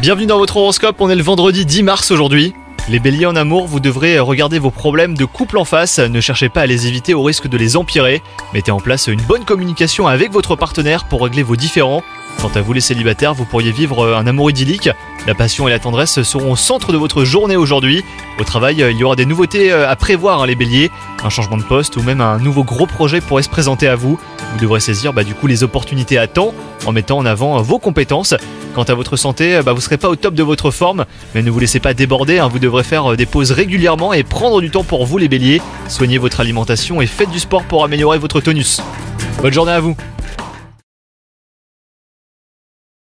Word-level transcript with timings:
Bienvenue 0.00 0.26
dans 0.26 0.38
votre 0.38 0.56
horoscope, 0.56 0.96
on 0.98 1.08
est 1.08 1.14
le 1.14 1.22
vendredi 1.22 1.64
10 1.64 1.84
mars 1.84 2.10
aujourd'hui. 2.10 2.54
Les 2.88 2.98
béliers 2.98 3.24
en 3.24 3.36
amour, 3.36 3.68
vous 3.68 3.78
devrez 3.78 4.18
regarder 4.18 4.58
vos 4.58 4.72
problèmes 4.72 5.16
de 5.16 5.24
couple 5.24 5.58
en 5.58 5.64
face, 5.64 6.00
ne 6.00 6.20
cherchez 6.20 6.48
pas 6.48 6.62
à 6.62 6.66
les 6.66 6.88
éviter 6.88 7.14
au 7.14 7.22
risque 7.22 7.46
de 7.46 7.56
les 7.56 7.76
empirer. 7.76 8.20
Mettez 8.52 8.72
en 8.72 8.80
place 8.80 9.06
une 9.06 9.22
bonne 9.22 9.44
communication 9.44 10.08
avec 10.08 10.32
votre 10.32 10.56
partenaire 10.56 11.04
pour 11.04 11.22
régler 11.22 11.44
vos 11.44 11.54
différends. 11.54 12.02
Quant 12.42 12.50
à 12.52 12.62
vous 12.62 12.72
les 12.72 12.80
célibataires, 12.80 13.32
vous 13.32 13.44
pourriez 13.44 13.70
vivre 13.70 14.12
un 14.12 14.26
amour 14.26 14.50
idyllique. 14.50 14.90
La 15.28 15.36
passion 15.36 15.68
et 15.68 15.70
la 15.70 15.78
tendresse 15.78 16.20
seront 16.24 16.50
au 16.50 16.56
centre 16.56 16.92
de 16.92 16.98
votre 16.98 17.24
journée 17.24 17.56
aujourd'hui. 17.56 18.04
Au 18.40 18.44
travail, 18.44 18.84
il 18.90 18.96
y 18.96 19.04
aura 19.04 19.14
des 19.14 19.24
nouveautés 19.24 19.70
à 19.70 19.94
prévoir 19.94 20.42
hein, 20.42 20.46
les 20.46 20.56
béliers. 20.56 20.90
Un 21.24 21.30
changement 21.30 21.56
de 21.56 21.62
poste 21.62 21.96
ou 21.96 22.02
même 22.02 22.20
un 22.20 22.38
nouveau 22.38 22.64
gros 22.64 22.86
projet 22.86 23.22
pourrait 23.22 23.42
se 23.42 23.48
présenter 23.48 23.88
à 23.88 23.96
vous. 23.96 24.20
Vous 24.52 24.60
devrez 24.60 24.80
saisir 24.80 25.14
bah, 25.14 25.24
du 25.24 25.34
coup 25.34 25.46
les 25.46 25.62
opportunités 25.62 26.18
à 26.18 26.26
temps 26.26 26.52
en 26.86 26.92
mettant 26.92 27.16
en 27.16 27.26
avant 27.26 27.60
vos 27.62 27.78
compétences. 27.78 28.34
Quant 28.74 28.82
à 28.82 28.94
votre 28.94 29.16
santé, 29.16 29.60
bah, 29.64 29.72
vous 29.72 29.78
ne 29.78 29.82
serez 29.82 29.96
pas 29.96 30.10
au 30.10 30.16
top 30.16 30.34
de 30.34 30.42
votre 30.42 30.70
forme, 30.70 31.06
mais 31.34 31.42
ne 31.42 31.50
vous 31.50 31.58
laissez 31.58 31.80
pas 31.80 31.94
déborder, 31.94 32.40
hein. 32.40 32.48
vous 32.48 32.58
devrez 32.58 32.84
faire 32.84 33.16
des 33.16 33.26
pauses 33.26 33.52
régulièrement 33.52 34.12
et 34.12 34.22
prendre 34.22 34.60
du 34.60 34.70
temps 34.70 34.84
pour 34.84 35.06
vous 35.06 35.16
les 35.16 35.28
béliers. 35.28 35.62
Soignez 35.88 36.18
votre 36.18 36.40
alimentation 36.40 37.00
et 37.00 37.06
faites 37.06 37.30
du 37.30 37.40
sport 37.40 37.64
pour 37.64 37.84
améliorer 37.84 38.18
votre 38.18 38.40
tonus. 38.40 38.82
Bonne 39.40 39.52
journée 39.52 39.72
à 39.72 39.80
vous 39.80 39.96